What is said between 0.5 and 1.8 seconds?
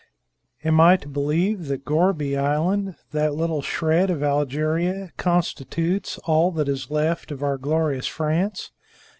"Am I to believe